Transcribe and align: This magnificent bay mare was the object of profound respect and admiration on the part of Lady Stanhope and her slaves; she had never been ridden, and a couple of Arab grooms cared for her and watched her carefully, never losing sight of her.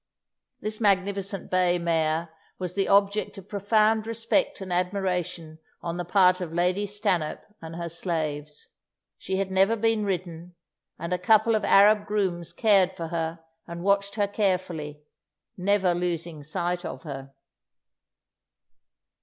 This 0.61 0.81
magnificent 0.81 1.51
bay 1.51 1.77
mare 1.77 2.29
was 2.57 2.73
the 2.73 2.87
object 2.87 3.37
of 3.37 3.47
profound 3.47 4.07
respect 4.07 4.59
and 4.59 4.73
admiration 4.73 5.59
on 5.83 5.97
the 5.97 6.03
part 6.05 6.41
of 6.41 6.51
Lady 6.51 6.87
Stanhope 6.87 7.45
and 7.61 7.75
her 7.75 7.87
slaves; 7.87 8.65
she 9.19 9.37
had 9.37 9.51
never 9.51 9.75
been 9.75 10.03
ridden, 10.03 10.55
and 10.97 11.13
a 11.13 11.19
couple 11.19 11.53
of 11.53 11.63
Arab 11.63 12.07
grooms 12.07 12.51
cared 12.51 12.91
for 12.91 13.09
her 13.09 13.41
and 13.67 13.83
watched 13.83 14.15
her 14.15 14.27
carefully, 14.27 15.03
never 15.55 15.93
losing 15.93 16.43
sight 16.43 16.83
of 16.83 17.03
her. 17.03 17.35